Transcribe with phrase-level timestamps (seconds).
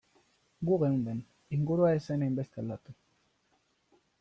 [0.69, 1.19] Gu geunden,
[1.59, 2.99] ingurua ez zen hainbeste aldatu.